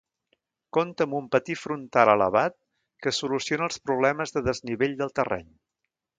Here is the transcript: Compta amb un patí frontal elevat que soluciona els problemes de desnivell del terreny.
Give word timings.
Compta 0.77 1.05
amb 1.09 1.17
un 1.17 1.27
patí 1.35 1.55
frontal 1.63 2.11
elevat 2.13 2.57
que 3.05 3.15
soluciona 3.19 3.69
els 3.71 3.79
problemes 3.91 4.35
de 4.39 4.45
desnivell 4.49 4.99
del 5.05 5.15
terreny. 5.21 5.47